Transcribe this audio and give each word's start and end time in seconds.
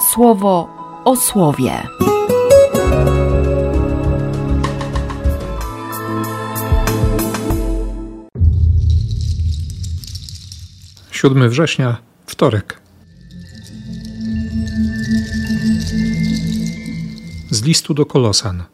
słowo 0.00 0.68
o 1.04 1.16
słowie. 1.16 1.82
7 11.10 11.48
września, 11.50 11.96
wtorek. 12.26 12.80
Z 17.50 17.62
listu 17.62 17.94
do 17.94 18.06
Kolosan. 18.06 18.64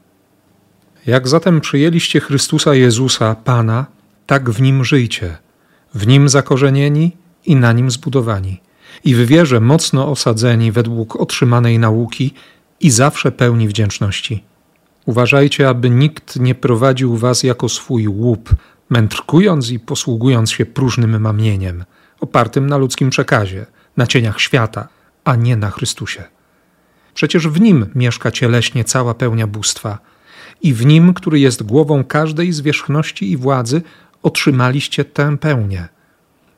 Jak 1.07 1.29
zatem 1.29 1.61
przyjęliście 1.61 2.21
Chrystusa 2.21 2.75
Jezusa, 2.75 3.35
Pana, 3.35 3.87
tak 4.27 4.51
w 4.51 4.63
nim 4.63 4.85
żyjcie, 4.85 5.37
w 5.95 6.07
nim 6.07 6.29
zakorzenieni 6.29 7.17
i 7.45 7.57
na 7.57 7.73
nim 7.73 7.91
zbudowani, 7.91 8.61
i 9.05 9.15
w 9.15 9.27
wierze 9.27 9.61
mocno 9.61 10.11
osadzeni 10.11 10.73
według 10.73 11.17
otrzymanej 11.17 11.79
nauki 11.79 12.35
i 12.81 12.91
zawsze 12.91 13.33
pełni 13.33 13.69
wdzięczności. 13.69 14.45
Uważajcie, 15.07 15.69
aby 15.69 15.91
nikt 15.91 16.41
nie 16.41 16.55
prowadził 16.55 17.17
was 17.17 17.43
jako 17.43 17.69
swój 17.69 18.09
łup, 18.09 18.51
mędrkując 18.91 19.71
i 19.71 19.79
posługując 19.79 20.51
się 20.51 20.67
próżnym 20.67 21.21
mamieniem– 21.21 21.85
opartym 22.21 22.67
na 22.67 22.77
ludzkim 22.77 23.11
przekazie, 23.11 23.67
na 23.97 24.07
cieniach 24.07 24.41
świata, 24.41 24.89
a 25.25 25.37
nie 25.37 25.57
na 25.57 25.71
Chrystusie. 25.71 26.25
Przecież 27.15 27.49
w 27.49 27.61
nim 27.61 27.87
mieszka 27.95 28.31
cieleśnie 28.31 28.85
cała 28.85 29.15
pełnia 29.15 29.47
bóstwa, 29.47 29.99
i 30.63 30.75
w 30.75 30.87
nim, 30.87 31.15
który 31.15 31.39
jest 31.41 31.63
głową 31.63 32.05
każdej 32.05 32.53
zwierzchności 32.53 33.31
i 33.31 33.37
władzy, 33.37 33.83
otrzymaliście 34.23 35.05
tę 35.05 35.39
pełnię. 35.39 35.89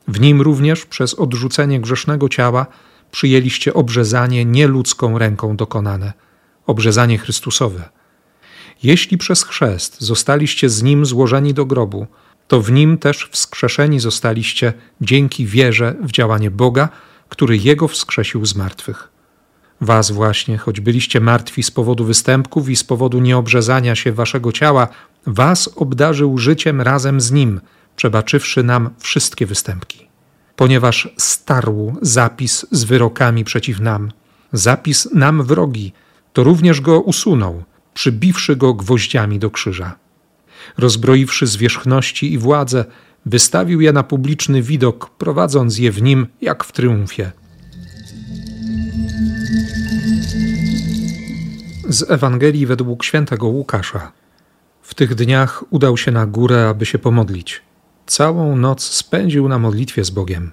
W 0.08 0.20
nim 0.20 0.42
również 0.42 0.86
przez 0.86 1.14
odrzucenie 1.14 1.80
grzesznego 1.80 2.28
ciała 2.28 2.66
przyjęliście 3.10 3.74
obrzezanie 3.74 4.44
nieludzką 4.44 5.18
ręką 5.18 5.56
dokonane, 5.56 6.12
obrzezanie 6.66 7.18
Chrystusowe. 7.18 7.88
Jeśli 8.82 9.18
przez 9.18 9.44
chrzest 9.44 10.00
zostaliście 10.00 10.68
z 10.68 10.82
nim 10.82 11.06
złożeni 11.06 11.54
do 11.54 11.66
grobu, 11.66 12.06
to 12.48 12.60
w 12.60 12.72
nim 12.72 12.98
też 12.98 13.28
wskrzeszeni 13.32 14.00
zostaliście 14.00 14.72
dzięki 15.00 15.46
wierze 15.46 15.94
w 16.02 16.12
działanie 16.12 16.50
Boga, 16.50 16.88
który 17.28 17.58
Jego 17.58 17.88
wskrzesił 17.88 18.46
z 18.46 18.54
martwych. 18.54 19.08
Was 19.80 20.10
właśnie, 20.10 20.58
choć 20.58 20.80
byliście 20.80 21.20
martwi 21.20 21.62
z 21.62 21.70
powodu 21.70 22.04
występków 22.04 22.68
i 22.68 22.76
z 22.76 22.84
powodu 22.84 23.20
nieobrzezania 23.20 23.94
się 23.94 24.12
waszego 24.12 24.52
ciała, 24.52 24.88
was 25.26 25.70
obdarzył 25.76 26.38
życiem 26.38 26.80
razem 26.80 27.20
z 27.20 27.32
Nim, 27.32 27.60
przebaczywszy 27.96 28.62
nam 28.62 28.90
wszystkie 28.98 29.46
występki. 29.46 30.08
Ponieważ 30.56 31.08
starł 31.18 31.96
zapis 32.02 32.66
z 32.70 32.84
wyrokami 32.84 33.44
przeciw 33.44 33.80
nam, 33.80 34.12
zapis 34.52 35.08
nam 35.14 35.42
wrogi, 35.42 35.92
to 36.32 36.44
również 36.44 36.80
go 36.80 37.00
usunął, 37.00 37.64
przybiwszy 37.94 38.56
go 38.56 38.74
gwoździami 38.74 39.38
do 39.38 39.50
krzyża 39.50 39.96
rozbroiwszy 40.78 41.46
zwierzchności 41.46 42.32
i 42.32 42.38
władzę, 42.38 42.84
wystawił 43.26 43.80
je 43.80 43.92
na 43.92 44.02
publiczny 44.02 44.62
widok, 44.62 45.10
prowadząc 45.10 45.78
je 45.78 45.92
w 45.92 46.02
nim 46.02 46.26
jak 46.40 46.64
w 46.64 46.72
triumfie. 46.72 47.32
Z 51.88 52.10
Ewangelii 52.10 52.66
według 52.66 53.04
świętego 53.04 53.46
Łukasza. 53.46 54.12
W 54.82 54.94
tych 54.94 55.14
dniach 55.14 55.64
udał 55.70 55.96
się 55.96 56.12
na 56.12 56.26
górę, 56.26 56.68
aby 56.68 56.86
się 56.86 56.98
pomodlić. 56.98 57.62
Całą 58.06 58.56
noc 58.56 58.82
spędził 58.82 59.48
na 59.48 59.58
modlitwie 59.58 60.04
z 60.04 60.10
Bogiem. 60.10 60.52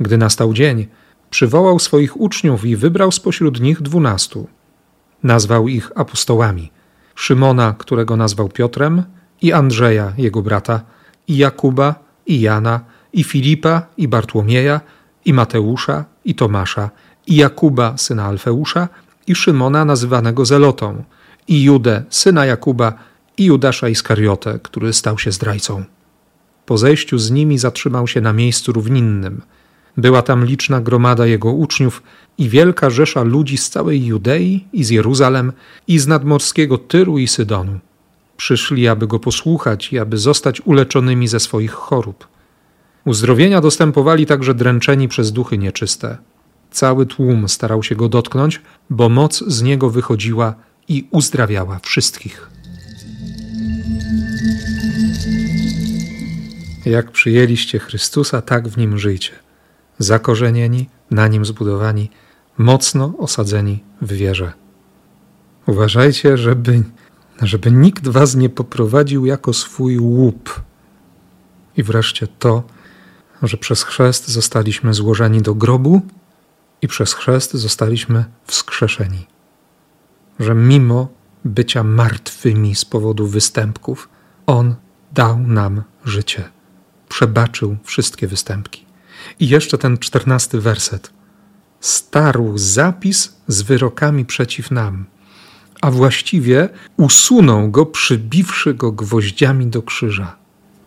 Gdy 0.00 0.18
nastał 0.18 0.54
dzień, 0.54 0.86
przywołał 1.30 1.78
swoich 1.78 2.20
uczniów 2.20 2.64
i 2.64 2.76
wybrał 2.76 3.12
spośród 3.12 3.60
nich 3.60 3.82
dwunastu. 3.82 4.48
Nazwał 5.22 5.68
ich 5.68 5.92
apostołami: 5.94 6.70
Szymona, 7.14 7.74
którego 7.78 8.16
nazwał 8.16 8.48
Piotrem, 8.48 9.02
i 9.42 9.52
Andrzeja, 9.52 10.12
jego 10.18 10.42
brata, 10.42 10.80
i 11.28 11.36
Jakuba, 11.36 11.94
i 12.26 12.40
Jana, 12.40 12.80
i 13.12 13.24
Filipa, 13.24 13.86
i 13.96 14.08
Bartłomieja, 14.08 14.80
i 15.24 15.32
Mateusza, 15.32 16.04
i 16.24 16.34
Tomasza, 16.34 16.90
i 17.26 17.36
Jakuba, 17.36 17.96
syna 17.96 18.24
Alfeusza, 18.24 18.88
i 19.26 19.34
Szymona, 19.34 19.84
nazywanego 19.84 20.44
Zelotą, 20.44 21.04
i 21.48 21.62
Judę, 21.62 22.04
syna 22.10 22.46
Jakuba, 22.46 22.92
i 23.36 23.44
Judasza 23.44 23.88
Iskariotę, 23.88 24.58
który 24.62 24.92
stał 24.92 25.18
się 25.18 25.32
zdrajcą. 25.32 25.84
Po 26.66 26.78
zejściu 26.78 27.18
z 27.18 27.30
nimi 27.30 27.58
zatrzymał 27.58 28.08
się 28.08 28.20
na 28.20 28.32
miejscu 28.32 28.72
równinnym. 28.72 29.42
Była 29.96 30.22
tam 30.22 30.44
liczna 30.44 30.80
gromada 30.80 31.26
jego 31.26 31.52
uczniów 31.52 32.02
i 32.38 32.48
wielka 32.48 32.90
rzesza 32.90 33.22
ludzi 33.22 33.58
z 33.58 33.70
całej 33.70 34.06
Judei 34.06 34.64
i 34.72 34.84
z 34.84 34.90
Jeruzalem 34.90 35.52
i 35.88 35.98
z 35.98 36.06
nadmorskiego 36.06 36.78
Tyru 36.78 37.18
i 37.18 37.28
Sydonu 37.28 37.78
przyszli, 38.42 38.88
aby 38.88 39.06
go 39.06 39.18
posłuchać 39.18 39.92
i 39.92 39.98
aby 39.98 40.18
zostać 40.18 40.60
uleczonymi 40.60 41.28
ze 41.28 41.40
swoich 41.40 41.72
chorób. 41.72 42.28
Uzdrowienia 43.04 43.60
dostępowali 43.60 44.26
także 44.26 44.54
dręczeni 44.54 45.08
przez 45.08 45.32
duchy 45.32 45.58
nieczyste. 45.58 46.18
Cały 46.70 47.06
tłum 47.06 47.48
starał 47.48 47.82
się 47.82 47.94
go 47.96 48.08
dotknąć, 48.08 48.60
bo 48.90 49.08
moc 49.08 49.44
z 49.46 49.62
niego 49.62 49.90
wychodziła 49.90 50.54
i 50.88 51.06
uzdrawiała 51.10 51.78
wszystkich. 51.82 52.51
Jak 56.84 57.10
przyjęliście 57.10 57.78
Chrystusa, 57.78 58.42
tak 58.42 58.68
w 58.68 58.76
nim 58.76 58.98
żyjcie. 58.98 59.32
Zakorzenieni, 59.98 60.88
na 61.10 61.28
nim 61.28 61.44
zbudowani, 61.44 62.10
mocno 62.58 63.14
osadzeni 63.18 63.84
w 64.02 64.12
wierze. 64.12 64.52
Uważajcie, 65.66 66.36
żeby 66.36 66.82
żeby 67.42 67.70
nikt 67.70 68.08
was 68.08 68.34
nie 68.34 68.48
poprowadził 68.48 69.26
jako 69.26 69.52
swój 69.52 69.98
łup. 69.98 70.62
I 71.76 71.82
wreszcie 71.82 72.26
to, 72.26 72.62
że 73.42 73.56
przez 73.56 73.82
chrzest 73.82 74.28
zostaliśmy 74.28 74.94
złożeni 74.94 75.42
do 75.42 75.54
grobu 75.54 76.00
i 76.82 76.88
przez 76.88 77.14
chrzest 77.14 77.54
zostaliśmy 77.54 78.24
wskrzeszeni. 78.44 79.26
Że 80.40 80.54
mimo 80.54 81.08
bycia 81.44 81.82
martwymi 81.82 82.74
z 82.74 82.84
powodu 82.84 83.26
występków, 83.26 84.08
On 84.46 84.74
dał 85.12 85.38
nam 85.38 85.82
życie. 86.04 86.50
Przebaczył 87.12 87.76
wszystkie 87.84 88.26
występki. 88.26 88.84
I 89.40 89.48
jeszcze 89.48 89.78
ten 89.78 89.98
czternasty 89.98 90.60
werset. 90.60 91.10
Starł 91.80 92.58
zapis 92.58 93.36
z 93.48 93.62
wyrokami 93.62 94.24
przeciw 94.24 94.70
nam 94.70 95.06
a 95.80 95.90
właściwie 95.90 96.68
usunął 96.96 97.70
go, 97.70 97.86
przybiwszy 97.86 98.74
go 98.74 98.92
gwoździami 98.92 99.66
do 99.66 99.82
krzyża. 99.82 100.36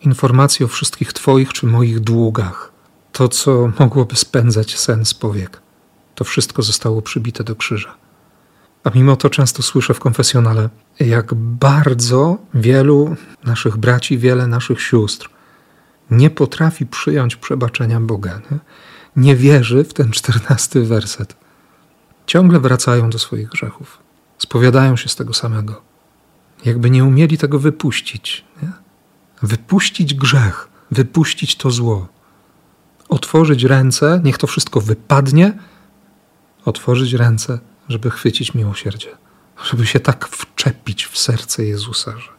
Informacje 0.01 0.65
o 0.65 0.69
wszystkich 0.69 1.13
Twoich 1.13 1.53
czy 1.53 1.65
moich 1.65 1.99
długach, 1.99 2.71
to 3.11 3.27
co 3.27 3.71
mogłoby 3.79 4.15
spędzać 4.15 4.77
sens 4.77 5.13
powiek, 5.13 5.61
to 6.15 6.23
wszystko 6.23 6.61
zostało 6.61 7.01
przybite 7.01 7.43
do 7.43 7.55
krzyża. 7.55 7.95
A 8.83 8.89
mimo 8.95 9.15
to 9.15 9.29
często 9.29 9.63
słyszę 9.63 9.93
w 9.93 9.99
konfesjonale, 9.99 10.69
jak 10.99 11.33
bardzo 11.33 12.37
wielu 12.53 13.15
naszych 13.43 13.77
braci, 13.77 14.17
wiele 14.17 14.47
naszych 14.47 14.81
sióstr 14.81 15.34
nie 16.11 16.29
potrafi 16.29 16.85
przyjąć 16.85 17.35
przebaczenia 17.35 17.99
Boga. 17.99 18.41
Nie, 18.51 18.59
nie 19.15 19.35
wierzy 19.35 19.83
w 19.83 19.93
ten 19.93 20.11
czternasty 20.11 20.85
werset. 20.85 21.35
Ciągle 22.25 22.59
wracają 22.59 23.09
do 23.09 23.19
swoich 23.19 23.49
grzechów 23.49 24.05
spowiadają 24.37 24.95
się 24.95 25.09
z 25.09 25.15
tego 25.15 25.33
samego. 25.33 25.81
Jakby 26.65 26.89
nie 26.89 27.03
umieli 27.03 27.37
tego 27.37 27.59
wypuścić. 27.59 28.45
Nie? 28.63 28.71
Wypuścić 29.41 30.13
grzech, 30.13 30.69
wypuścić 30.91 31.55
to 31.55 31.71
zło. 31.71 32.07
Otworzyć 33.09 33.63
ręce, 33.63 34.21
niech 34.23 34.37
to 34.37 34.47
wszystko 34.47 34.81
wypadnie, 34.81 35.57
otworzyć 36.65 37.13
ręce, 37.13 37.59
żeby 37.89 38.11
chwycić 38.11 38.53
miłosierdzie, 38.53 39.17
żeby 39.69 39.85
się 39.85 39.99
tak 39.99 40.27
wczepić 40.27 41.05
w 41.05 41.17
serce 41.17 41.65
Jezusa, 41.65 42.17
że, 42.19 42.29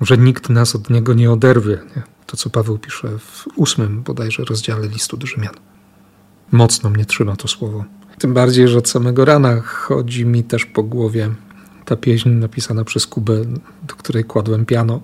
że 0.00 0.18
nikt 0.18 0.48
nas 0.48 0.74
od 0.74 0.90
niego 0.90 1.14
nie 1.14 1.32
oderwie. 1.32 1.78
Nie? 1.96 2.02
To, 2.26 2.36
co 2.36 2.50
Paweł 2.50 2.78
pisze 2.78 3.18
w 3.18 3.44
ósmym 3.56 4.02
bodajże 4.02 4.44
rozdziale 4.44 4.88
listu 4.88 5.16
do 5.16 5.26
Rzymian. 5.26 5.54
Mocno 6.52 6.90
mnie 6.90 7.04
trzyma 7.04 7.36
to 7.36 7.48
słowo. 7.48 7.84
Tym 8.18 8.34
bardziej, 8.34 8.68
że 8.68 8.78
od 8.78 8.88
samego 8.88 9.24
rana 9.24 9.60
chodzi 9.60 10.26
mi 10.26 10.44
też 10.44 10.66
po 10.66 10.82
głowie 10.82 11.30
ta 11.84 11.96
pieśń 11.96 12.28
napisana 12.28 12.84
przez 12.84 13.06
Kubę, 13.06 13.44
do 13.82 13.94
której 13.94 14.24
kładłem 14.24 14.66
piano. 14.66 15.00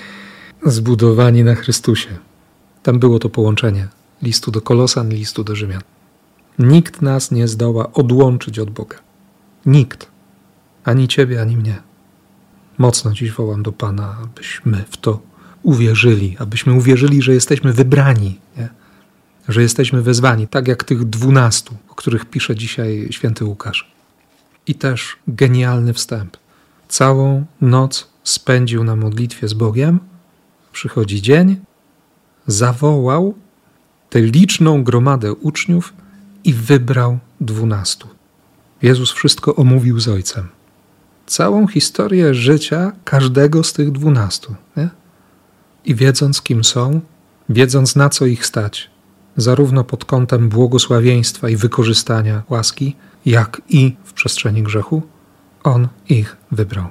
Zbudowani 0.66 1.44
na 1.44 1.54
Chrystusie. 1.54 2.18
Tam 2.82 2.98
było 2.98 3.18
to 3.18 3.28
połączenie 3.28 3.88
listu 4.22 4.50
do 4.50 4.60
Kolosan, 4.60 5.08
listu 5.08 5.44
do 5.44 5.56
Rzymian. 5.56 5.82
Nikt 6.58 7.02
nas 7.02 7.30
nie 7.30 7.48
zdoła 7.48 7.92
odłączyć 7.92 8.58
od 8.58 8.70
Boga. 8.70 8.96
Nikt. 9.66 10.08
Ani 10.84 11.08
ciebie, 11.08 11.42
ani 11.42 11.56
mnie. 11.56 11.82
Mocno 12.78 13.12
dziś 13.12 13.32
wołam 13.32 13.62
do 13.62 13.72
Pana, 13.72 14.16
abyśmy 14.22 14.84
w 14.90 14.96
to 14.96 15.20
uwierzyli, 15.62 16.36
abyśmy 16.38 16.72
uwierzyli, 16.72 17.22
że 17.22 17.34
jesteśmy 17.34 17.72
wybrani. 17.72 18.38
Nie? 18.56 18.68
że 19.48 19.62
jesteśmy 19.62 20.02
wezwani, 20.02 20.48
tak 20.48 20.68
jak 20.68 20.84
tych 20.84 21.04
dwunastu, 21.04 21.76
o 21.88 21.94
których 21.94 22.24
pisze 22.24 22.56
dzisiaj 22.56 23.08
święty 23.10 23.44
Łukasz. 23.44 23.90
I 24.66 24.74
też 24.74 25.16
genialny 25.28 25.92
wstęp. 25.92 26.36
Całą 26.88 27.44
noc 27.60 28.08
spędził 28.24 28.84
na 28.84 28.96
modlitwie 28.96 29.48
z 29.48 29.54
Bogiem. 29.54 30.00
Przychodzi 30.72 31.22
dzień, 31.22 31.56
zawołał 32.46 33.34
tę 34.10 34.20
liczną 34.20 34.84
gromadę 34.84 35.32
uczniów 35.32 35.92
i 36.44 36.54
wybrał 36.54 37.18
dwunastu. 37.40 38.08
Jezus 38.82 39.12
wszystko 39.12 39.56
omówił 39.56 40.00
z 40.00 40.08
Ojcem. 40.08 40.48
Całą 41.26 41.66
historię 41.66 42.34
życia 42.34 42.92
każdego 43.04 43.64
z 43.64 43.72
tych 43.72 43.92
dwunastu. 43.92 44.54
I 45.88 45.94
wiedząc, 45.94 46.42
kim 46.42 46.64
są, 46.64 47.00
wiedząc, 47.48 47.96
na 47.96 48.08
co 48.08 48.26
ich 48.26 48.46
stać, 48.46 48.90
zarówno 49.36 49.84
pod 49.84 50.04
kątem 50.04 50.48
błogosławieństwa 50.48 51.48
i 51.48 51.56
wykorzystania 51.56 52.42
łaski, 52.48 52.96
jak 53.26 53.62
i 53.68 53.96
w 54.04 54.12
przestrzeni 54.12 54.62
grzechu, 54.62 55.02
On 55.62 55.88
ich 56.08 56.36
wybrał. 56.52 56.86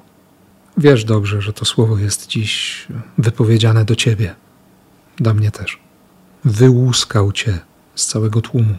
Wiesz 0.78 1.04
dobrze, 1.04 1.42
że 1.42 1.54
to 1.54 1.66
słowo 1.66 1.98
jest 1.98 2.28
dziś 2.28 2.88
wypowiedziane 3.18 3.86
do 3.86 3.96
ciebie, 3.96 4.36
do 5.20 5.34
mnie 5.34 5.52
też. 5.52 5.80
Wyłuskał 6.46 7.32
cię 7.32 7.60
z 7.96 8.06
całego 8.06 8.42
tłumu. 8.42 8.76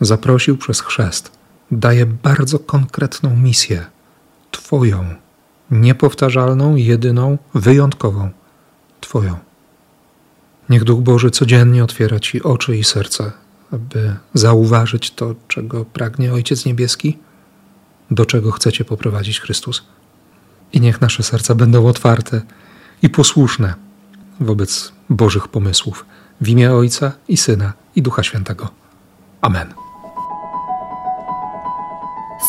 Zaprosił 0.00 0.56
przez 0.56 0.80
chrzest. 0.80 1.30
Daje 1.70 2.06
bardzo 2.06 2.58
konkretną 2.58 3.36
misję. 3.36 3.86
Twoją, 4.50 5.04
niepowtarzalną, 5.70 6.76
jedyną, 6.76 7.38
wyjątkową. 7.54 8.30
Twoją. 9.00 9.36
Niech 10.68 10.84
Duch 10.84 11.00
Boży 11.00 11.30
codziennie 11.30 11.84
otwiera 11.84 12.20
Ci 12.20 12.42
oczy 12.42 12.76
i 12.76 12.84
serce, 12.84 13.32
aby 13.72 14.16
zauważyć 14.34 15.10
to, 15.10 15.34
czego 15.48 15.84
pragnie 15.84 16.32
Ojciec 16.32 16.64
Niebieski, 16.64 17.18
do 18.10 18.26
czego 18.26 18.50
chcecie 18.50 18.84
poprowadzić 18.84 19.40
Chrystus. 19.40 19.84
I 20.72 20.80
niech 20.80 21.00
nasze 21.00 21.22
serca 21.22 21.54
będą 21.54 21.86
otwarte 21.86 22.42
i 23.02 23.08
posłuszne 23.08 23.74
wobec 24.40 24.92
Bożych 25.10 25.48
pomysłów 25.48 26.04
w 26.40 26.48
imię 26.48 26.72
Ojca 26.72 27.12
i 27.28 27.36
Syna 27.36 27.72
i 27.96 28.02
Ducha 28.02 28.22
Świętego. 28.22 28.68
Amen. 29.40 29.74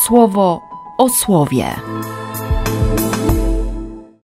Słowo 0.06 0.62
o 0.98 1.10
słowie. 1.10 1.76